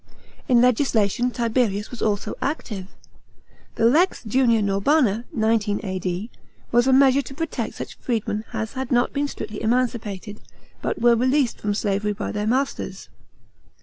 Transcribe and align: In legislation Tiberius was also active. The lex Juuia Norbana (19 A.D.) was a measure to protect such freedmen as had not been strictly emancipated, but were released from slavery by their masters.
In 0.49 0.61
legislation 0.61 1.29
Tiberius 1.29 1.91
was 1.91 2.01
also 2.01 2.33
active. 2.41 2.87
The 3.75 3.85
lex 3.85 4.23
Juuia 4.23 4.59
Norbana 4.63 5.25
(19 5.31 5.79
A.D.) 5.83 6.31
was 6.71 6.87
a 6.87 6.91
measure 6.91 7.21
to 7.21 7.35
protect 7.35 7.75
such 7.75 7.99
freedmen 7.99 8.43
as 8.51 8.73
had 8.73 8.91
not 8.91 9.13
been 9.13 9.27
strictly 9.27 9.61
emancipated, 9.61 10.41
but 10.81 10.99
were 10.99 11.15
released 11.15 11.61
from 11.61 11.75
slavery 11.75 12.13
by 12.13 12.31
their 12.31 12.47
masters. 12.47 13.09